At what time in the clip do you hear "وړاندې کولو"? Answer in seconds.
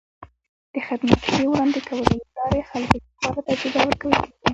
1.49-2.13